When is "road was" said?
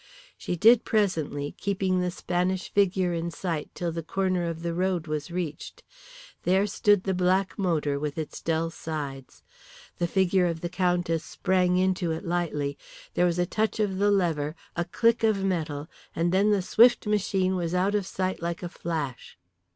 4.73-5.29